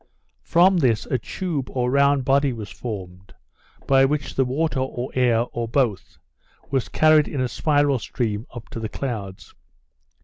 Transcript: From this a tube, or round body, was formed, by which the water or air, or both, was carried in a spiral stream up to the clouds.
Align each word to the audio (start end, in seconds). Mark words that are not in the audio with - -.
From 0.41 0.77
this 0.77 1.05
a 1.05 1.19
tube, 1.19 1.69
or 1.69 1.91
round 1.91 2.25
body, 2.25 2.53
was 2.53 2.71
formed, 2.71 3.35
by 3.85 4.03
which 4.03 4.33
the 4.33 4.45
water 4.45 4.79
or 4.79 5.11
air, 5.13 5.41
or 5.51 5.67
both, 5.67 6.17
was 6.71 6.89
carried 6.89 7.27
in 7.27 7.39
a 7.39 7.47
spiral 7.47 7.99
stream 7.99 8.47
up 8.51 8.67
to 8.69 8.79
the 8.79 8.89
clouds. 8.89 9.53